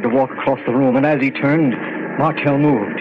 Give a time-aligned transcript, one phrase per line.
[0.00, 1.74] started to walk across the room, and as he turned,
[2.18, 2.98] Martell moved.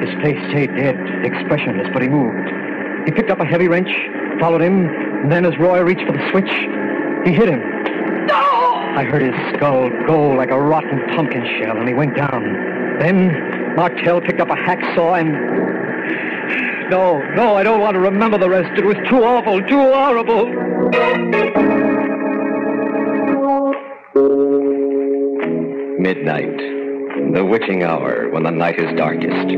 [0.00, 2.48] His face stayed dead, expressionless, but he moved.
[3.06, 3.90] He picked up a heavy wrench,
[4.38, 6.50] followed him, and then as Roy reached for the switch,
[7.26, 7.60] he hit him.
[8.26, 8.36] No!
[8.94, 12.44] I heard his skull go like a rotten pumpkin shell, and he went down.
[13.00, 15.58] Then Martell picked up a hacksaw and.
[16.88, 18.78] No, no, I don't want to remember the rest.
[18.78, 21.77] It was too awful, too horrible.
[26.08, 26.56] Midnight,
[27.34, 29.54] the witching hour when the night is darkest.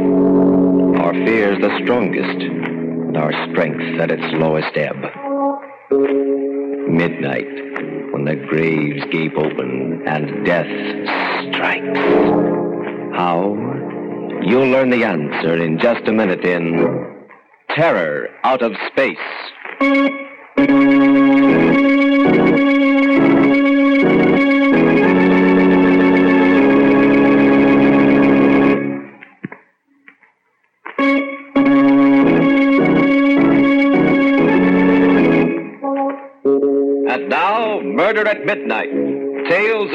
[0.98, 4.97] Our fears the strongest, and our strength at its lowest ebb.
[6.91, 7.47] Midnight,
[8.12, 10.67] when the graves gape open and death
[11.55, 12.01] strikes.
[13.15, 13.55] How?
[14.43, 17.25] You'll learn the answer in just a minute in
[17.77, 19.19] Terror Out of Space.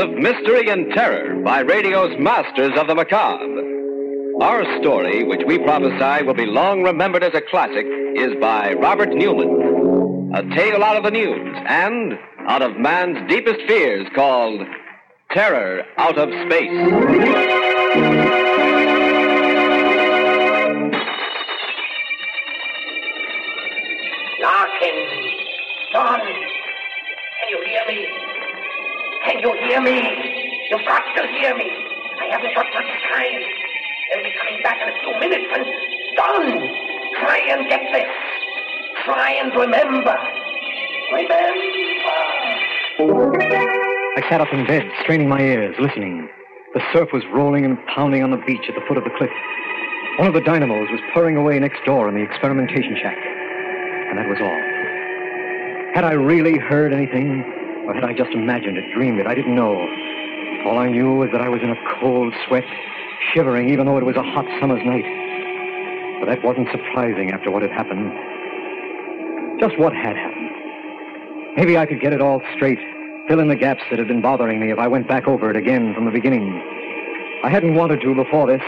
[0.06, 3.44] Of mystery and terror by radio's masters of the macabre.
[4.40, 7.86] Our story, which we prophesy will be long remembered as a classic,
[8.16, 10.32] is by Robert Newman.
[10.36, 14.62] A tale out of the news and out of man's deepest fears called
[15.32, 16.70] Terror Out of Space.
[24.40, 24.98] Larkin!
[25.94, 26.20] Don!
[26.20, 28.35] Can you hear me?
[29.26, 29.98] Can you hear me?
[30.70, 31.66] You've got to hear me.
[32.22, 33.42] I haven't got much time.
[34.12, 35.66] They'll be coming back in a few minutes and...
[36.16, 36.46] Don!
[37.20, 38.06] Try and get this.
[39.04, 40.16] Try and remember.
[41.12, 41.36] Remember!
[44.18, 46.30] I sat up in bed, straining my ears, listening.
[46.76, 49.32] The surf was rolling and pounding on the beach at the foot of the cliff.
[50.20, 53.18] One of the dynamos was purring away next door in the experimentation shack.
[53.18, 54.62] And that was all.
[55.96, 57.55] Had I really heard anything,
[57.88, 59.28] or had I just imagined it, dreamed it?
[59.28, 59.76] I didn't know.
[60.66, 62.66] All I knew was that I was in a cold sweat,
[63.34, 65.06] shivering even though it was a hot summer's night.
[66.20, 68.12] But that wasn't surprising after what had happened.
[69.60, 70.50] Just what had happened.
[71.56, 72.80] Maybe I could get it all straight,
[73.28, 75.56] fill in the gaps that had been bothering me if I went back over it
[75.56, 76.62] again from the beginning.
[77.44, 78.62] I hadn't wanted to before this.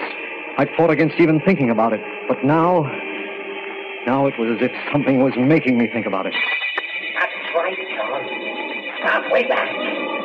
[0.58, 2.02] I'd fought against even thinking about it.
[2.28, 2.84] But now,
[4.06, 6.34] now it was as if something was making me think about it.
[9.08, 9.70] Start way back,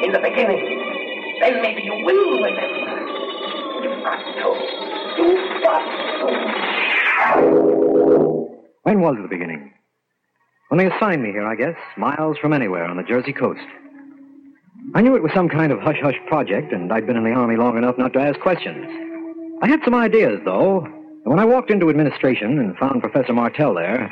[0.02, 1.38] in the beginning.
[1.40, 2.62] Then maybe you will remember.
[3.80, 4.48] You've got to.
[5.18, 5.84] You've got
[7.36, 7.46] to.
[8.82, 9.72] When was the beginning?
[10.68, 13.60] When they assigned me here, I guess, miles from anywhere on the Jersey coast.
[14.96, 17.30] I knew it was some kind of hush hush project, and I'd been in the
[17.30, 18.84] Army long enough not to ask questions.
[19.62, 23.74] I had some ideas, though, and when I walked into administration and found Professor Martell
[23.74, 24.10] there,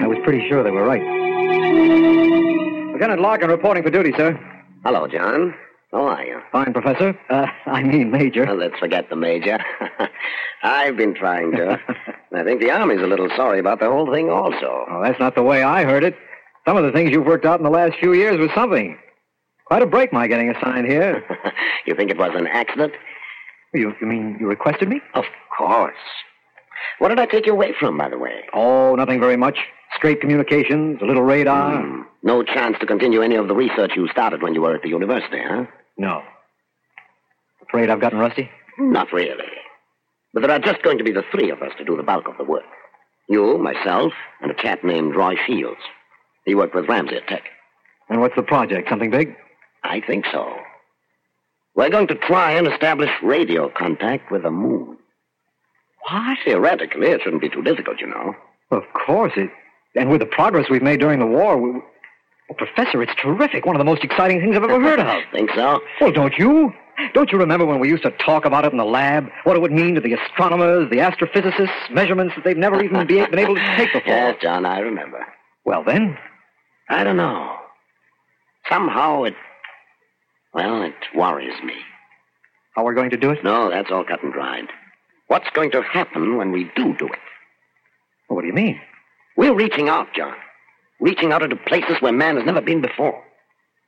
[0.00, 2.60] I was pretty sure they were right.
[3.00, 4.38] Lieutenant Larkin reporting for duty, sir.
[4.84, 5.54] Hello, John.
[5.90, 6.38] How are you?
[6.52, 7.18] Fine, Professor.
[7.30, 8.44] Uh, I mean, Major.
[8.44, 9.58] Well, let's forget the major.
[10.62, 11.80] I've been trying to.
[12.34, 14.84] I think the Army's a little sorry about the whole thing, also.
[14.90, 16.14] Oh, that's not the way I heard it.
[16.68, 18.98] Some of the things you've worked out in the last few years was something.
[19.64, 21.24] Quite a break, my getting assigned here.
[21.86, 22.92] you think it was an accident?
[23.72, 25.00] You, you mean you requested me?
[25.14, 25.24] Of
[25.56, 25.96] course.
[26.98, 28.42] What did I take you away from, by the way?
[28.52, 29.56] Oh, nothing very much.
[29.96, 31.82] Straight communications, a little radar.
[31.82, 32.02] Hmm.
[32.22, 34.88] No chance to continue any of the research you started when you were at the
[34.88, 35.64] university, huh?
[35.96, 36.22] No.
[37.62, 38.50] Afraid I've gotten rusty?
[38.78, 39.44] Not really.
[40.32, 42.28] But there are just going to be the three of us to do the bulk
[42.28, 42.64] of the work.
[43.28, 45.80] You, myself, and a chap named Roy Shields.
[46.44, 47.44] He worked with Ramsey at Tech.
[48.08, 48.88] And what's the project?
[48.88, 49.36] Something big?
[49.82, 50.56] I think so.
[51.74, 54.98] We're going to try and establish radio contact with the moon.
[56.08, 56.38] What?
[56.44, 58.34] Theoretically, it shouldn't be too difficult, you know.
[58.70, 59.32] Of course.
[59.36, 59.50] It,
[59.94, 61.80] and with the progress we've made during the war, we,
[62.50, 63.64] Oh, Professor, it's terrific.
[63.64, 65.22] One of the most exciting things I've ever heard of.
[65.32, 65.80] Think so?
[66.00, 66.72] Well, don't you?
[67.14, 69.28] Don't you remember when we used to talk about it in the lab?
[69.44, 73.24] What it would mean to the astronomers, the astrophysicists, measurements that they've never even be,
[73.26, 74.12] been able to take before?
[74.12, 75.24] Yes, John, I remember.
[75.64, 76.18] Well, then,
[76.88, 77.56] I don't know.
[78.68, 79.34] Somehow it.
[80.52, 81.74] Well, it worries me.
[82.74, 83.44] how are we're going to do it?
[83.44, 84.66] No, that's all cut and dried.
[85.28, 87.18] What's going to happen when we do do it?
[88.28, 88.80] Well, what do you mean?
[89.40, 90.34] We're reaching out, John.
[91.00, 93.24] Reaching out into places where man has never been before.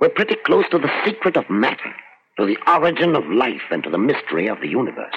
[0.01, 1.93] We're pretty close to the secret of matter,
[2.39, 5.13] to the origin of life, and to the mystery of the universe.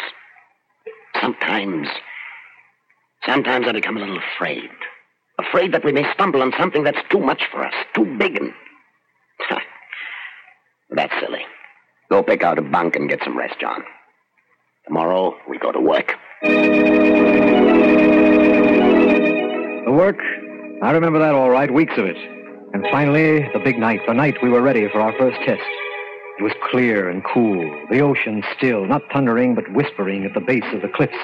[1.21, 1.87] Sometimes.
[3.25, 4.69] Sometimes I become a little afraid.
[5.39, 8.51] Afraid that we may stumble on something that's too much for us, too big and.
[10.89, 11.45] that's silly.
[12.09, 13.85] Go pick out a bunk and get some rest, John.
[14.85, 16.11] Tomorrow, we go to work.
[19.95, 20.19] Work?
[20.81, 22.17] I remember that all right, weeks of it.
[22.73, 25.61] And finally, the big night, the night we were ready for our first test.
[26.37, 30.65] It was clear and cool, the ocean still, not thundering, but whispering at the base
[30.73, 31.15] of the cliffs,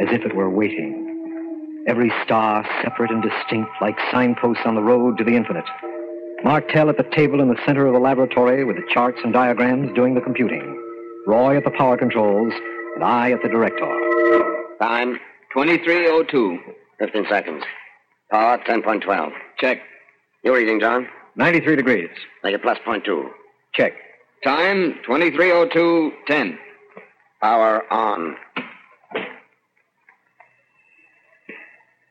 [0.00, 1.84] as if it were waiting.
[1.88, 5.66] Every star separate and distinct, like signposts on the road to the infinite.
[6.44, 9.92] Martell at the table in the center of the laboratory with the charts and diagrams
[9.96, 10.62] doing the computing.
[11.26, 12.52] Roy at the power controls,
[12.94, 13.90] and I at the director.
[14.80, 15.18] Time,
[15.52, 16.58] 2302.
[17.00, 17.64] 15 seconds.
[18.30, 19.30] Power, 10.12.
[19.58, 19.78] Check.
[20.44, 21.08] Your reading, John?
[21.36, 22.10] 93 degrees.
[22.42, 23.30] Make it plus point two.
[23.72, 23.92] Check.
[24.44, 26.58] Time 2302 10.
[27.40, 28.36] Power on.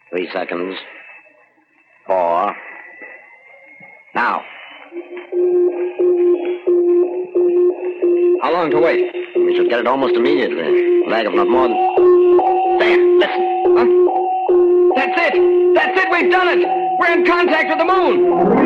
[0.09, 0.75] Three seconds.
[2.05, 2.55] Four.
[4.15, 4.43] Now.
[8.41, 9.13] How long to wait?
[9.35, 11.05] We should get it almost immediately.
[11.07, 12.79] Lag of not more than.
[12.79, 13.63] There, listen.
[13.77, 14.26] Huh?
[15.15, 15.73] That's it!
[15.75, 16.07] That's it!
[16.11, 16.67] We've done it!
[16.99, 18.57] We're in contact with the moon!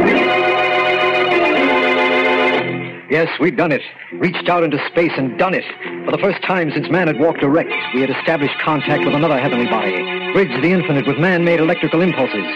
[3.12, 3.82] Yes, we'd done it.
[4.14, 5.66] Reached out into space and done it.
[6.06, 9.38] For the first time since man had walked erect, we had established contact with another
[9.38, 9.92] heavenly body,
[10.34, 12.48] bridged the infinite with man-made electrical impulses.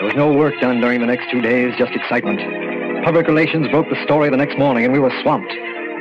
[0.00, 2.40] There was no work done during the next two days, just excitement.
[3.04, 5.52] Public relations broke the story the next morning, and we were swamped.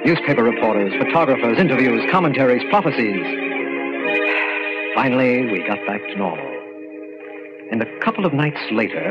[0.06, 3.22] Newspaper reporters, photographers, interviews, commentaries, prophecies.
[4.96, 6.53] Finally, we got back to normal.
[7.74, 9.02] And a couple of nights later,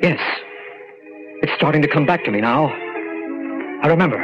[0.00, 0.20] yes,
[1.42, 2.68] it's starting to come back to me now.
[3.82, 4.22] I remember.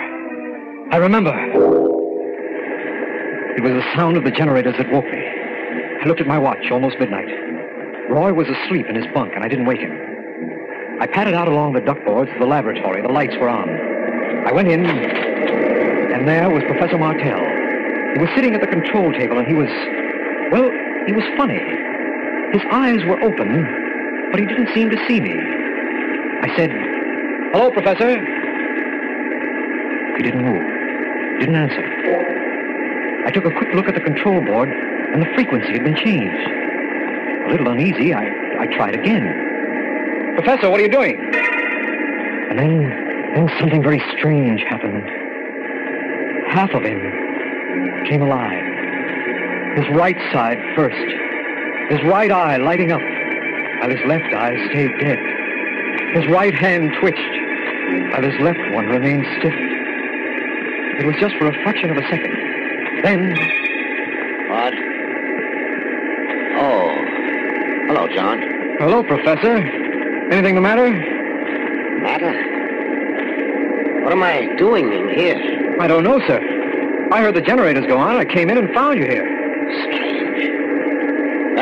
[0.92, 1.34] I remember.
[3.56, 5.18] It was the sound of the generators that woke me.
[5.18, 7.26] I looked at my watch, almost midnight.
[8.08, 9.90] Roy was asleep in his bunk, and I didn't wake him.
[11.00, 13.02] I padded out along the duckboards to the laboratory.
[13.02, 13.68] The lights were on.
[14.46, 17.42] I went in, and there was Professor Martell.
[18.14, 19.70] He was sitting at the control table, and he was,
[20.52, 20.70] well,
[21.08, 21.85] he was funny.
[22.52, 25.34] His eyes were open, but he didn't seem to see me.
[25.34, 26.70] I said,
[27.52, 28.18] Hello, Professor.
[30.16, 31.82] He didn't move, didn't answer.
[33.26, 36.48] I took a quick look at the control board, and the frequency had been changed.
[37.46, 38.24] A little uneasy, I,
[38.60, 40.34] I tried again.
[40.36, 41.18] Professor, what are you doing?
[42.50, 42.88] And then,
[43.34, 45.02] then something very strange happened.
[46.48, 47.00] Half of him
[48.08, 48.62] came alive.
[49.76, 51.25] His right side first.
[51.90, 53.00] His right eye lighting up,
[53.80, 55.18] while his left eye stayed dead.
[56.14, 57.18] His right hand twitched,
[58.12, 59.54] while his left one remained stiff.
[60.98, 62.32] It was just for a fraction of a second.
[63.02, 63.30] Then,
[64.48, 64.74] What?
[66.58, 66.96] Oh.
[67.88, 68.40] Hello, John.
[68.80, 69.58] hello, Professor.
[70.32, 70.90] Anything the matter?
[72.00, 72.32] Matter?
[74.02, 75.76] What am I doing in here?
[75.80, 76.40] I don't know, sir.
[77.12, 78.16] I heard the generators go on.
[78.16, 79.35] I came in and found you here.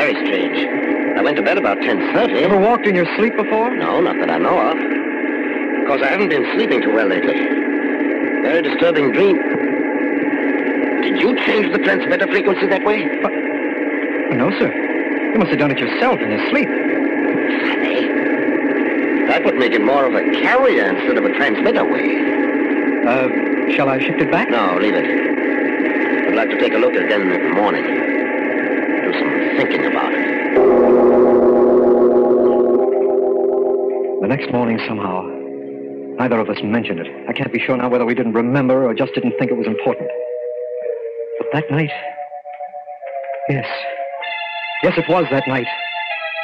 [0.05, 1.17] Very strange.
[1.17, 2.29] I went to bed about 10.30.
[2.29, 3.75] You Ever walked in your sleep before?
[3.75, 4.77] No, not that I know of.
[4.77, 7.33] Of course, I haven't been sleeping too well lately.
[7.33, 9.35] Very disturbing dream.
[11.01, 13.03] Did you change the transmitter frequency that way?
[14.37, 14.71] No, sir.
[15.33, 16.69] You must have done it yourself in your sleep.
[16.69, 18.05] Funny.
[19.25, 23.07] That would make it more of a carrier instead of a transmitter wave.
[23.07, 24.51] Uh, shall I shift it back?
[24.51, 26.27] No, leave it.
[26.27, 28.14] I'd like to take a look at it again in the morning.
[29.57, 30.25] Thinking about it.
[34.21, 35.21] The next morning, somehow,
[36.17, 37.07] neither of us mentioned it.
[37.29, 39.67] I can't be sure now whether we didn't remember or just didn't think it was
[39.67, 40.09] important.
[41.37, 41.91] But that night,
[43.49, 43.67] yes,
[44.83, 45.67] yes, it was that night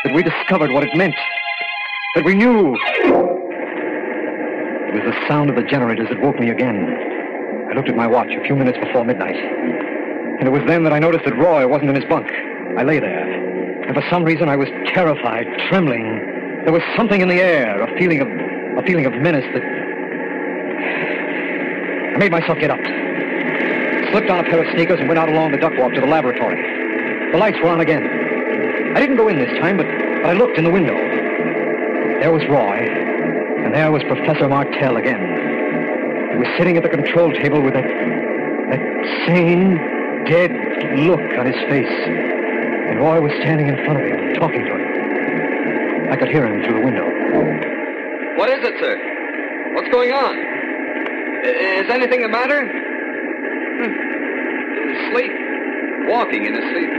[0.04, 1.16] that we discovered what it meant.
[2.16, 2.76] That we knew.
[4.88, 6.86] It was the sound of the generators that woke me again.
[7.72, 9.36] I looked at my watch a few minutes before midnight.
[9.36, 12.28] And it was then that I noticed that Roy wasn't in his bunk.
[12.78, 13.86] I lay there.
[13.86, 16.64] And for some reason, I was terrified, trembling.
[16.64, 18.28] There was something in the air, a feeling of
[18.78, 19.64] a feeling of menace that
[22.14, 22.80] I made myself get up.
[24.12, 26.08] Slipped on a pair of sneakers and went out along the duck walk to the
[26.08, 26.62] laboratory.
[27.32, 28.04] The lights were on again.
[28.96, 29.88] I didn't go in this time, but,
[30.22, 30.96] but I looked in the window.
[32.20, 32.78] There was Roy,
[33.64, 35.20] and there was Professor Martell again.
[36.32, 38.80] He was sitting at the control table with that, that
[39.28, 39.76] sane,
[40.28, 40.52] dead
[41.00, 42.31] look on his face.
[42.92, 46.12] And Roy was standing in front of him, talking to him.
[46.12, 47.08] I could hear him through the window.
[48.36, 49.00] What is it, sir?
[49.74, 50.36] What's going on?
[50.36, 52.68] Is anything the matter?
[53.80, 53.96] Hmm.
[55.16, 55.32] Sleep.
[56.12, 56.90] Walking in his sleep.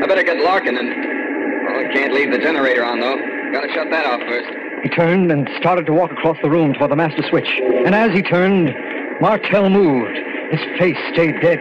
[0.00, 0.88] I better get Larkin and.
[0.88, 3.18] Oh, I can't leave the generator on, though.
[3.52, 4.48] Gotta shut that off first.
[4.82, 7.48] He turned and started to walk across the room toward the master switch.
[7.84, 8.72] And as he turned,
[9.20, 10.16] Martell moved.
[10.52, 11.60] His face stayed dead,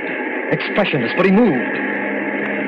[0.54, 1.97] expressionless, but he moved.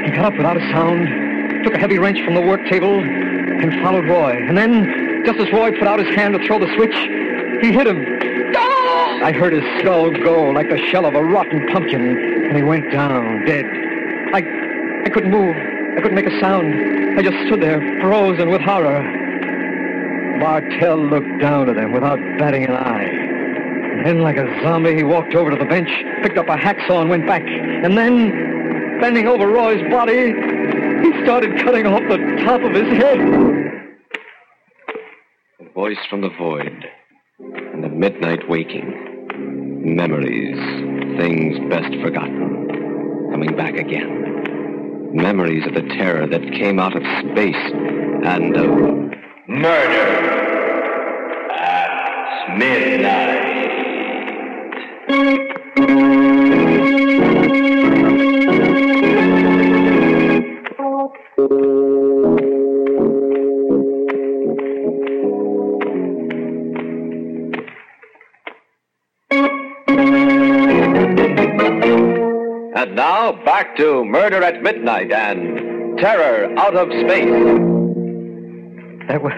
[0.04, 3.74] He got up without a sound, took a heavy wrench from the work table, and
[3.82, 4.32] followed Roy.
[4.48, 6.96] And then, just as Roy put out his hand to throw the switch,
[7.62, 8.06] he hit him.
[9.22, 12.02] I heard his skull go like the shell of a rotten pumpkin,
[12.48, 13.66] and he went down, dead.
[14.34, 14.40] I,
[15.06, 15.56] I couldn't move.
[15.98, 17.20] I couldn't make a sound.
[17.20, 19.04] I just stood there, frozen with horror.
[20.38, 23.10] Martell looked down at them without batting an eye.
[24.00, 25.90] And then, like a zombie, he walked over to the bench,
[26.24, 27.44] picked up a hacksaw, and went back.
[27.44, 28.49] And then,
[29.00, 30.34] bending over Roy's body,
[31.04, 33.20] he started cutting off the top of his head.
[35.60, 36.86] A voice from the void.
[37.40, 39.96] And the midnight waking.
[39.96, 40.58] Memories.
[41.18, 43.30] Things best forgotten.
[43.32, 45.14] Coming back again.
[45.14, 47.72] Memories of the terror that came out of space
[48.26, 49.00] and of
[49.48, 50.40] Murder
[51.52, 53.49] at midnight.
[73.30, 77.30] Now back to Murder at Midnight and Terror Out of Space.
[77.30, 77.58] Uh,
[79.08, 79.34] that was,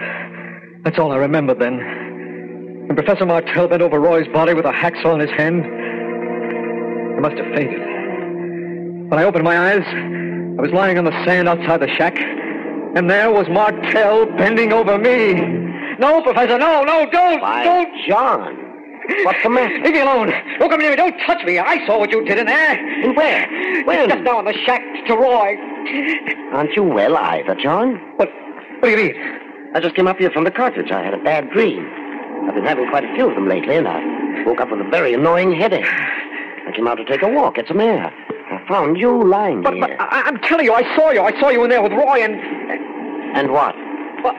[0.84, 1.76] that's all I remember then.
[2.86, 5.64] When Professor Martell bent over Roy's body with a hacksaw in his hand,
[7.16, 7.80] I must have fainted.
[9.10, 13.10] When I opened my eyes, I was lying on the sand outside the shack, and
[13.10, 15.34] there was Martell bending over me.
[15.98, 18.08] No, Professor, no, no, don't, Why, don't.
[18.08, 18.61] John,
[19.24, 19.74] what's the matter?
[19.82, 20.32] Leave me alone.
[20.58, 20.96] Don't come near me.
[20.96, 21.58] Don't touch me.
[21.58, 23.04] I saw what you did in there.
[23.04, 23.48] And where?
[23.84, 24.08] When?
[24.08, 25.56] Just down in the shack to Roy.
[26.52, 27.96] Aren't you well either, John?
[28.16, 28.28] What?
[28.80, 29.14] What do you mean?
[29.74, 30.90] I just came up here from the cartridge.
[30.90, 31.88] I had a bad dream.
[32.48, 34.90] I've been having quite a few of them lately, and I woke up with a
[34.90, 35.86] very annoying headache.
[35.86, 37.56] I came out to take a walk.
[37.58, 38.12] It's a mare.
[38.50, 39.86] I found you lying But, here.
[39.88, 41.22] but I, I'm telling you, I saw you.
[41.22, 42.34] I saw you in there with Roy, and
[43.36, 43.74] And what?
[44.22, 44.34] well,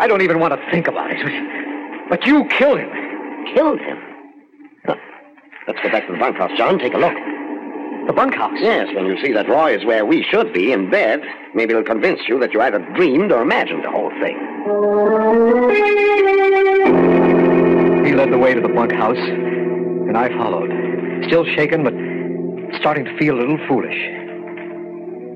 [0.00, 2.08] I don't even want to think about it.
[2.08, 2.90] But you killed him.
[3.52, 3.98] Killed him?
[4.86, 4.96] Huh.
[5.66, 6.78] Let's go back to the bunkhouse, John.
[6.78, 7.14] Take a look.
[8.06, 8.58] The bunkhouse.
[8.60, 11.20] Yes, when you see that Roy is where we should be, in bed,
[11.54, 14.36] maybe it'll convince you that you either dreamed or imagined the whole thing.
[18.04, 20.70] He led the way to the bunkhouse, and I followed.
[21.26, 21.94] Still shaken, but
[22.78, 23.96] starting to feel a little foolish.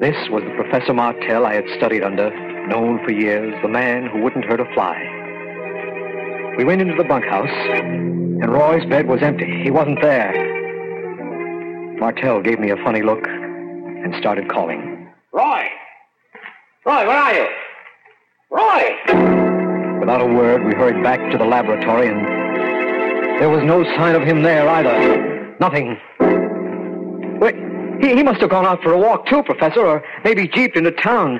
[0.01, 2.31] This was the Professor Martell I had studied under,
[2.69, 5.18] known for years, the man who wouldn't hurt a fly.
[6.59, 9.63] We went into the bunkhouse, and Roy's bed was empty.
[9.63, 10.33] He wasn't there.
[12.01, 15.09] Martell gave me a funny look and started calling.
[15.33, 15.69] Roy!
[16.85, 17.47] Roy, where are you?
[18.51, 20.01] Roy!
[20.01, 22.27] Without a word, we hurried back to the laboratory, and
[23.41, 25.57] there was no sign of him there either.
[25.61, 25.97] Nothing.
[27.39, 27.55] Wait,
[28.01, 30.91] he, he must have gone out for a walk too, Professor, or maybe jeeped into
[30.91, 31.39] town.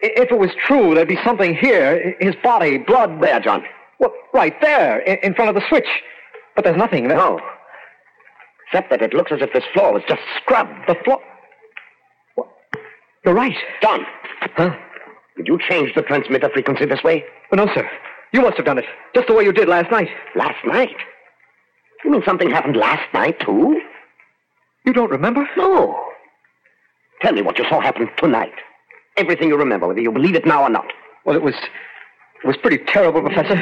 [0.00, 3.20] If it was true, there'd be something here his body, blood.
[3.20, 3.64] There, John.
[3.98, 5.88] Well, right there, in, in front of the switch.
[6.54, 7.16] But there's nothing there.
[7.16, 7.40] No.
[8.66, 10.72] Except that it looks as if this floor was just scrubbed.
[10.88, 11.20] The floor.
[12.34, 12.48] What?
[13.24, 13.56] You're right.
[13.82, 14.04] John,
[14.56, 14.74] Huh?
[15.36, 17.24] did you change the transmitter frequency this way?
[17.52, 17.88] Oh, no, sir.
[18.32, 18.84] You must have done it.
[19.14, 20.08] Just the way you did last night.
[20.36, 20.94] Last night?
[22.04, 23.80] You mean something happened last night, too?
[24.84, 25.48] You don't remember?
[25.56, 25.98] No.
[27.22, 28.52] Tell me what you saw happen tonight.
[29.16, 30.92] Everything you remember, whether you believe it now or not.
[31.24, 31.54] Well, it was.
[32.42, 33.54] It was pretty terrible, Professor.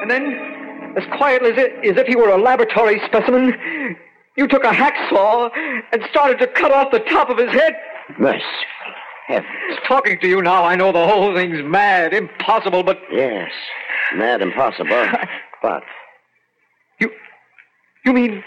[0.00, 3.54] And then, as quietly as, it, as if he were a laboratory specimen,
[4.36, 5.50] you took a hacksaw
[5.92, 7.76] and started to cut off the top of his head.
[8.18, 8.42] Merciful
[9.26, 9.78] heavens.
[9.86, 13.50] Talking to you now, I know the whole thing's mad, impossible, but Yes,
[14.14, 15.06] mad impossible.
[15.62, 15.84] But
[16.98, 17.08] you.
[18.04, 18.42] You mean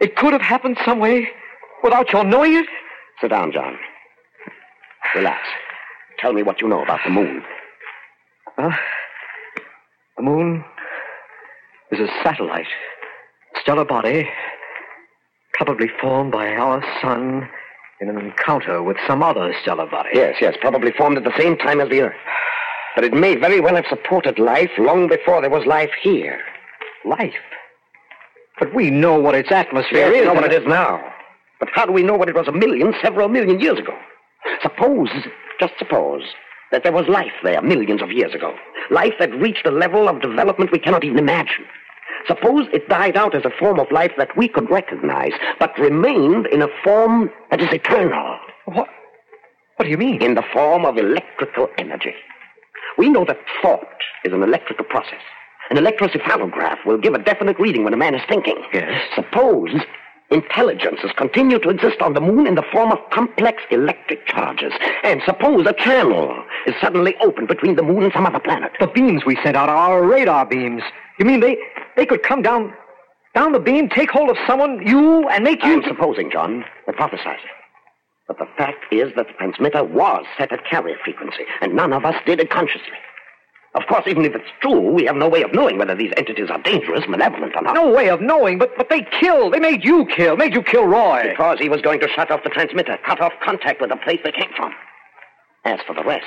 [0.00, 1.28] it could have happened some way?
[1.82, 2.66] Without your knowing it?
[3.20, 3.76] Sit down, John.
[5.14, 5.40] Relax.
[6.18, 7.42] Tell me what you know about the moon.
[8.56, 8.70] Huh?
[10.16, 10.64] The moon
[11.90, 12.66] is a satellite,
[13.60, 14.28] stellar body,
[15.54, 17.48] probably formed by our sun
[18.00, 20.10] in an encounter with some other stellar body.
[20.14, 22.16] Yes, yes, probably formed at the same time as the Earth.
[22.94, 26.40] But it may very well have supported life long before there was life here.
[27.04, 27.34] Life?
[28.58, 30.20] But we know what its atmosphere Yes, is.
[30.20, 31.09] we know what it is now.
[31.60, 33.96] But how do we know what it was a million, several million years ago?
[34.62, 35.10] Suppose,
[35.60, 36.22] just suppose,
[36.72, 38.54] that there was life there millions of years ago.
[38.90, 41.64] Life that reached a level of development we cannot even imagine.
[42.26, 46.46] Suppose it died out as a form of life that we could recognize, but remained
[46.46, 48.38] in a form that is eternal.
[48.66, 48.88] What?
[49.76, 50.22] What do you mean?
[50.22, 52.14] In the form of electrical energy.
[52.98, 53.86] We know that thought
[54.24, 55.22] is an electrical process.
[55.70, 58.56] An electrocephalograph will give a definite reading when a man is thinking.
[58.72, 59.00] Yes.
[59.14, 59.70] Suppose
[60.30, 64.72] intelligences continue to exist on the moon in the form of complex electric charges.
[65.02, 68.72] And suppose a channel is suddenly opened between the moon and some other planet.
[68.78, 70.82] The beams we sent out are our radar beams.
[71.18, 71.58] You mean they
[71.96, 72.72] they could come down
[73.34, 77.54] down the beam, take hold of someone, you, and make you I'm supposing, John, hypothesizing.
[78.26, 82.04] But the fact is that the transmitter was set at carrier frequency, and none of
[82.04, 82.98] us did it consciously.
[83.74, 86.50] Of course, even if it's true, we have no way of knowing whether these entities
[86.50, 87.74] are dangerous, malevolent, or not.
[87.74, 89.54] no way of knowing, but but they killed.
[89.54, 90.36] They made you kill.
[90.36, 91.28] Made you kill Roy.
[91.30, 94.18] Because he was going to shut off the transmitter, cut off contact with the place
[94.24, 94.72] they came from.
[95.64, 96.24] As for the rest,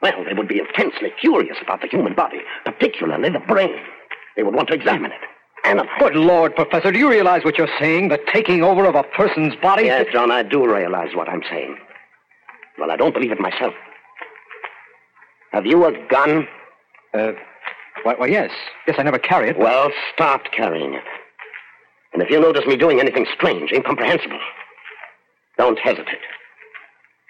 [0.00, 3.76] well, they would be intensely curious about the human body, particularly the brain.
[4.36, 5.20] They would want to examine it,
[5.64, 5.90] analyze.
[5.98, 8.08] Good Lord, Professor, do you realize what you're saying?
[8.08, 9.84] The taking over of a person's body?
[9.84, 11.76] Yes, John, I do realize what I'm saying.
[12.78, 13.74] Well, I don't believe it myself.
[15.54, 16.48] Have you a gun?
[17.16, 17.30] Uh,
[18.02, 18.50] why, why, yes.
[18.88, 19.56] Yes, I never carry it.
[19.56, 21.04] Well, start carrying it.
[22.12, 24.40] And if you notice me doing anything strange, incomprehensible,
[25.56, 26.18] don't hesitate.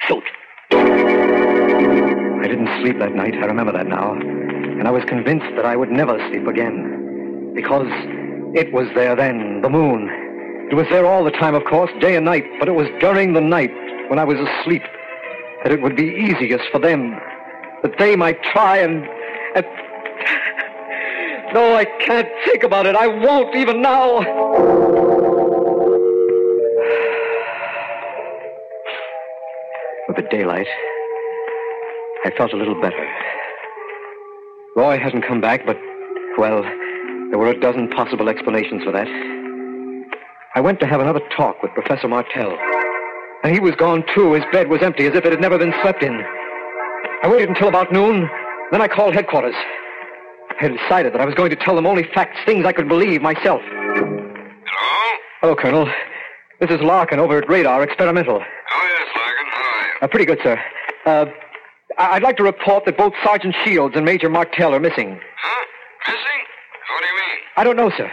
[0.09, 0.25] Shoot.
[0.73, 3.35] I didn't sleep that night.
[3.35, 4.15] I remember that now.
[4.15, 7.53] And I was convinced that I would never sleep again.
[7.55, 7.89] Because
[8.55, 10.09] it was there then, the moon.
[10.71, 12.47] It was there all the time, of course, day and night.
[12.59, 13.71] But it was during the night,
[14.09, 14.83] when I was asleep,
[15.63, 17.21] that it would be easiest for them.
[17.85, 19.07] That they might try and.
[19.55, 19.67] and...
[21.53, 22.97] No, I can't think about it.
[22.97, 24.19] I won't even now.
[30.09, 30.67] With the daylight,
[32.25, 33.07] I felt a little better.
[34.75, 35.77] Roy hasn't come back, but,
[36.39, 36.63] well,
[37.31, 39.07] there were a dozen possible explanations for that.
[40.57, 42.57] I went to have another talk with Professor Martell.
[43.45, 44.33] And he was gone, too.
[44.33, 46.25] His bed was empty, as if it had never been slept in.
[47.25, 48.29] I waited until about noon.
[48.71, 49.55] Then I called headquarters.
[49.57, 52.87] I had decided that I was going to tell them only facts, things I could
[52.87, 53.63] believe myself.
[53.65, 55.19] Hello?
[55.41, 55.87] Hello, Colonel.
[56.61, 58.37] This is Larkin over at Radar Experimental.
[58.37, 59.47] Oh, yes, Larkin.
[59.49, 59.99] How are you?
[60.03, 60.61] Uh, pretty good, sir.
[61.07, 61.25] Uh,
[61.97, 65.19] I- I'd like to report that both Sergeant Shields and Major Martell are missing.
[65.41, 65.65] Huh?
[66.13, 66.41] Missing?
[66.93, 67.39] What do you mean?
[67.57, 68.13] I don't know, sir.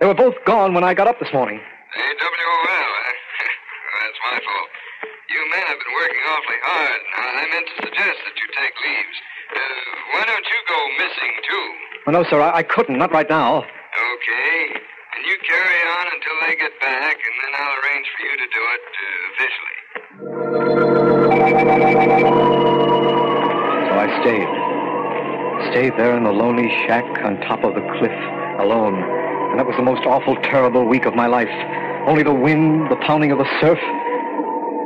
[0.00, 1.60] They were both gone when I got up this morning.
[1.96, 3.12] AWOL, eh?
[4.04, 4.68] That's my fault.
[5.30, 7.00] You men have been working awfully hard.
[7.14, 9.16] Now, I meant to suggest that you take leaves.
[9.50, 9.58] Uh,
[10.14, 10.46] why don't
[11.16, 12.12] too?
[12.12, 12.98] No, sir, I, I couldn't.
[12.98, 13.58] Not right now.
[13.58, 14.80] Okay.
[15.16, 18.46] And you carry on until they get back, and then I'll arrange for you to
[18.50, 19.76] do it uh, officially.
[23.86, 24.50] So I stayed.
[25.72, 28.18] Stayed there in the lonely shack on top of the cliff,
[28.58, 28.96] alone.
[29.50, 31.50] And that was the most awful, terrible week of my life.
[32.06, 33.78] Only the wind, the pounding of the surf,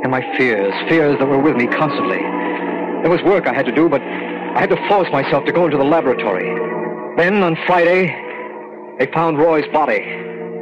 [0.03, 2.19] and my fears, fears that were with me constantly.
[3.01, 4.01] There was work I had to do, but
[4.55, 6.47] I had to force myself to go into the laboratory.
[7.17, 8.07] Then, on Friday,
[8.97, 9.99] they found Roy's body.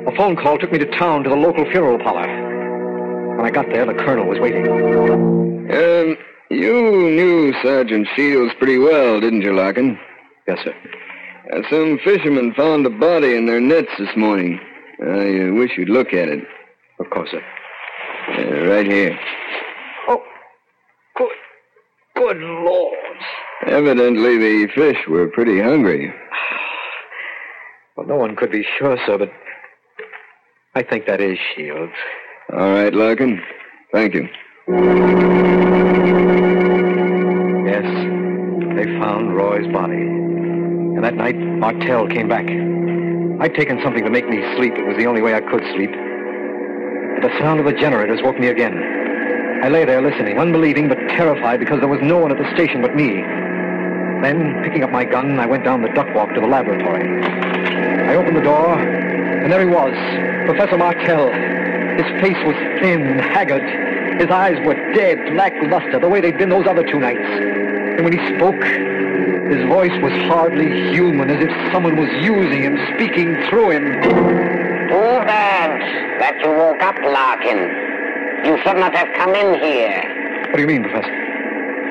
[0.08, 3.38] A phone call took me to town to the local funeral parlor.
[3.38, 4.65] When I got there, the colonel was waiting.
[4.67, 6.17] Um,
[6.49, 6.73] you
[7.12, 9.99] knew Sergeant Shields pretty well, didn't you, Larkin?
[10.47, 10.73] Yes, sir.
[11.53, 14.60] Uh, some fishermen found a body in their nets this morning.
[15.01, 16.43] I uh, wish you'd look at it.
[16.99, 17.43] Of course, sir.
[18.39, 19.19] Uh, right here.
[20.08, 20.23] Oh,
[21.15, 21.29] good,
[22.15, 23.02] good Lord.
[23.67, 26.13] Evidently, the fish were pretty hungry.
[27.95, 29.32] Well, no one could be sure, sir, but
[30.76, 31.93] I think that is Shields.
[32.52, 33.41] All right, Larkin.
[33.91, 34.28] Thank you.
[37.65, 37.86] Yes,
[38.76, 39.93] they found Roy's body.
[39.93, 42.45] And that night, Martell came back.
[43.41, 44.73] I'd taken something to make me sleep.
[44.73, 45.91] It was the only way I could sleep.
[45.91, 48.73] But the sound of the generators woke me again.
[49.63, 52.82] I lay there listening, unbelieving but terrified because there was no one at the station
[52.82, 53.23] but me.
[54.23, 57.03] Then, picking up my gun, I went down the duck walk to the laboratory.
[58.07, 59.91] I opened the door, and there he was,
[60.45, 61.27] Professor Martell.
[61.99, 63.62] His face was thin and haggard.
[64.21, 67.19] His eyes were dead, lackluster, the way they'd been those other two nights.
[67.19, 68.63] And when he spoke,
[69.51, 73.83] his voice was hardly human, as if someone was using him, speaking through him.
[73.83, 75.69] Too bad
[76.21, 77.59] that you woke up, Larkin.
[78.45, 80.47] You should not have come in here.
[80.47, 81.22] What do you mean, Professor?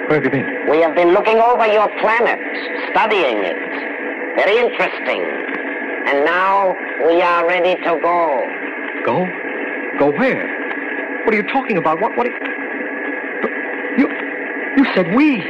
[0.09, 0.71] Where have you been?
[0.71, 2.39] We have been looking over your planet,
[2.91, 3.57] studying it.
[4.37, 5.23] Very interesting.
[6.07, 6.75] And now
[7.07, 8.43] we are ready to go.
[9.05, 9.27] Go?
[9.99, 11.23] Go where?
[11.25, 12.01] What are you talking about?
[12.01, 12.17] What?
[12.17, 12.27] What?
[12.27, 12.31] Are
[13.97, 14.09] you?
[14.77, 15.41] You said we.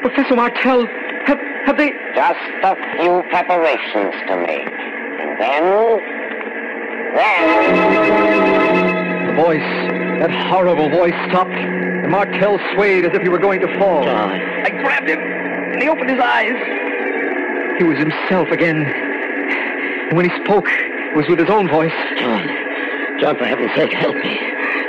[0.00, 0.86] Professor Martell.
[1.26, 1.92] Have have they?
[2.14, 4.68] Just a few preparations to make,
[5.20, 5.64] and then,
[7.14, 7.46] then.
[9.28, 9.70] The voice,
[10.20, 11.50] that horrible voice, stopped,
[12.04, 14.06] and Martell swayed as if he were going to fall.
[14.06, 16.52] I grabbed him, and he opened his eyes.
[17.78, 21.96] He was himself again, and when he spoke, it was with his own voice.
[22.18, 22.46] John,
[23.20, 24.38] John, for heaven's sake, help me.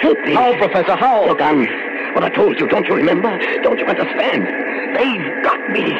[0.01, 0.33] Help me.
[0.33, 0.95] How, Professor?
[0.95, 1.25] How?
[1.25, 1.65] Look, I'm
[2.15, 2.67] what I told you.
[2.67, 3.31] Don't you remember?
[3.63, 4.43] Don't you understand?
[4.95, 5.95] They've got me.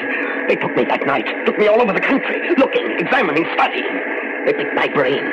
[0.47, 3.87] They took me that night, took me all over the country, looking, examining, studying.
[4.45, 5.23] They picked my brain.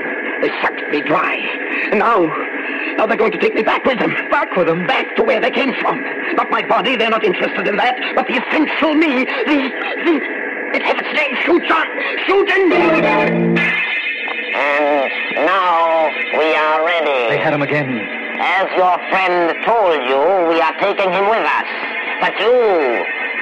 [0.42, 1.36] They sucked me dry.
[1.90, 2.26] And now,
[2.96, 4.10] now they're going to take me back with them.
[4.30, 4.86] Back with them?
[4.86, 6.00] Back to where they came from.
[6.34, 9.56] Not my body, they're not interested in that, but the essential me, the,
[10.04, 10.14] the,
[10.74, 11.34] it has its name.
[11.44, 11.86] Shoot, John!
[12.26, 12.72] Shoot and...
[14.54, 15.08] And
[15.46, 17.32] now we are ready.
[17.32, 17.88] They had him again.
[18.36, 20.20] As your friend told you,
[20.52, 21.68] we are taking him with us.
[22.20, 22.52] But you,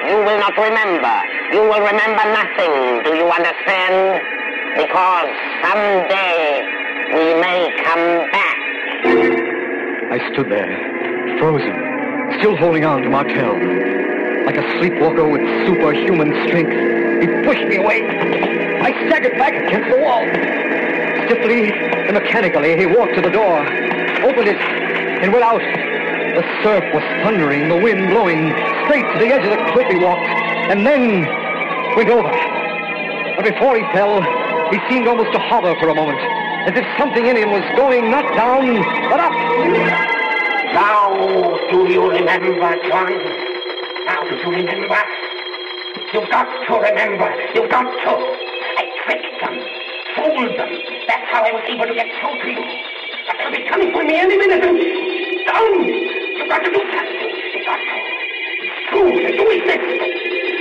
[0.07, 1.15] you will not remember.
[1.51, 3.03] You will remember nothing.
[3.03, 4.23] Do you understand?
[4.77, 5.29] Because
[5.67, 6.63] someday
[7.11, 8.50] we may come back.
[9.03, 11.73] I stood there, frozen,
[12.39, 13.57] still holding on to Martell.
[14.45, 16.71] Like a sleepwalker with superhuman strength,
[17.21, 18.05] he pushed me away.
[18.81, 20.21] I staggered back against the wall.
[21.25, 23.61] Stiffly and mechanically, he walked to the door,
[24.23, 25.61] opened it, and went out.
[25.61, 28.51] The surf was thundering, the wind blowing.
[28.85, 30.25] Straight to the edge of the cliff he walked,
[30.69, 31.25] and then
[31.95, 32.29] went over.
[33.35, 34.21] But before he fell,
[34.71, 36.19] he seemed almost to hover for a moment,
[36.67, 38.77] as if something in him was going not down,
[39.09, 39.33] but up.
[40.73, 41.09] Now
[41.73, 43.11] do you remember, John?
[44.05, 45.01] Now do you remember?
[46.13, 47.27] You've got to remember.
[47.55, 48.13] You've got to.
[48.77, 49.57] I tricked them,
[50.15, 50.71] fooled them.
[51.07, 52.63] That's how I was able to get through to you.
[53.25, 54.61] But they'll be coming for me any minute.
[54.61, 57.31] John, you've got to do something.
[57.57, 57.97] You've got to.
[58.61, 59.87] It's true that you exist.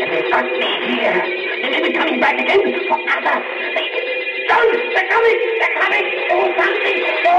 [0.01, 1.19] And they've got me here.
[1.61, 3.80] They may be coming back again for others.
[4.51, 5.39] They're coming.
[5.61, 6.07] They're coming.
[6.29, 6.99] Do something.
[7.25, 7.35] Do.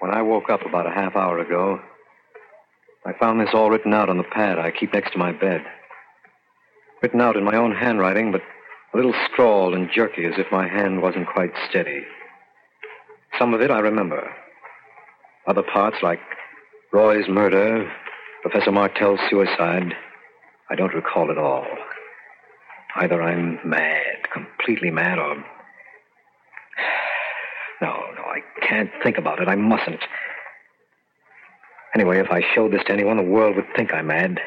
[0.00, 1.80] When I woke up about a half hour ago,
[3.04, 5.62] I found this all written out on the pad I keep next to my bed.
[7.02, 8.42] Written out in my own handwriting, but
[8.92, 12.02] a little scrawled and jerky as if my hand wasn't quite steady.
[13.38, 14.30] Some of it I remember.
[15.46, 16.20] Other parts, like
[16.92, 17.90] Roy's murder,
[18.42, 19.94] Professor Martell's suicide,
[20.70, 21.66] I don't recall at all.
[22.98, 25.36] Either I'm mad, completely mad, or.
[27.82, 29.48] No, no, I can't think about it.
[29.48, 30.02] I mustn't.
[31.94, 34.40] Anyway, if I showed this to anyone, the world would think I'm mad.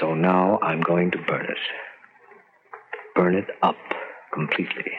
[0.00, 1.58] So now I'm going to burn it.
[3.14, 3.76] Burn it up
[4.32, 4.92] completely.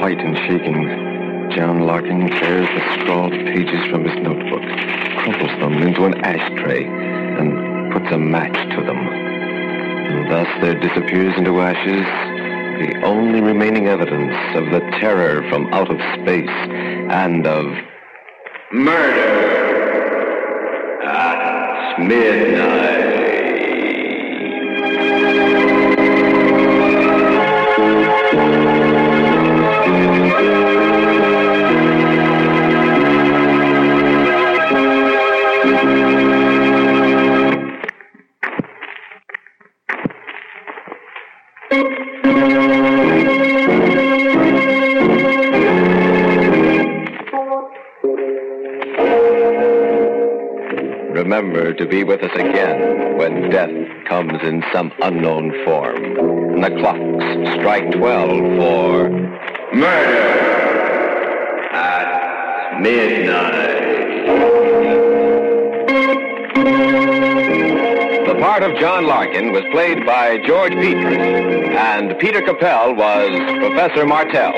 [0.00, 4.62] White and shaking, John Larkin tears the scrawled pages from his notebook,
[5.22, 7.63] crumples them into an ashtray, and
[8.12, 8.98] a match to them.
[8.98, 12.06] And thus there disappears into ashes
[12.80, 16.48] the only remaining evidence of the terror from out of space
[17.10, 17.66] and of
[18.72, 19.44] murder
[21.04, 23.03] at midnight.
[54.44, 55.96] In some unknown form.
[55.96, 58.28] And the clocks strike 12
[58.58, 59.10] for
[59.74, 60.54] murder
[61.72, 63.74] at midnight.
[68.26, 74.06] The part of John Larkin was played by George Petrie, and Peter Capell was Professor
[74.06, 74.52] Martell.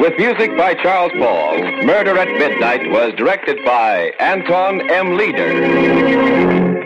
[0.00, 5.16] With music by Charles Paul, Murder at Midnight was directed by Anton M.
[5.16, 6.76] Leader.